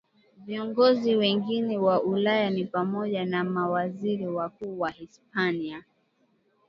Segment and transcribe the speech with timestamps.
[0.45, 5.83] Viongozi wengine wa Ulaya ni pamoja na Mawaziri Wakuu wa Hispania